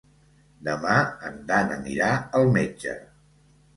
[0.69, 0.95] Demà
[1.29, 2.09] en Dan anirà
[2.41, 2.97] al metge.